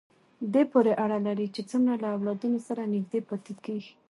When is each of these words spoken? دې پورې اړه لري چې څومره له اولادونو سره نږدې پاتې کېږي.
دې 0.53 0.63
پورې 0.71 0.93
اړه 1.03 1.17
لري 1.27 1.47
چې 1.55 1.61
څومره 1.69 1.93
له 2.03 2.07
اولادونو 2.15 2.59
سره 2.67 2.91
نږدې 2.93 3.19
پاتې 3.29 3.53
کېږي. 3.65 3.93